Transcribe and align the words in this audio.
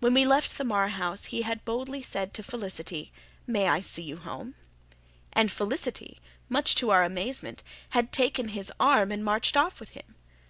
When 0.00 0.12
we 0.12 0.26
left 0.26 0.58
the 0.58 0.64
Marr 0.64 0.88
house, 0.90 1.24
he 1.32 1.40
had 1.40 1.64
boldly 1.64 2.02
said 2.02 2.34
to 2.34 2.42
Felicity, 2.42 3.10
"May 3.46 3.68
I 3.70 3.80
see 3.80 4.02
you 4.02 4.18
home?" 4.18 4.54
And 5.32 5.50
Felicity, 5.50 6.20
much 6.50 6.74
to 6.74 6.90
our 6.90 7.04
amazement, 7.04 7.62
had 7.96 8.12
taken 8.12 8.48
his 8.48 8.70
arm 8.78 9.10
and 9.10 9.24
marched 9.24 9.56
off 9.56 9.80
with 9.80 9.92
him. 9.92 10.14